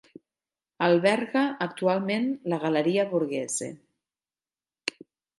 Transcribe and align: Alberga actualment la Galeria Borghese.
Alberga 0.85 1.41
actualment 1.65 2.25
la 2.53 2.59
Galeria 2.63 3.05
Borghese. 3.11 3.67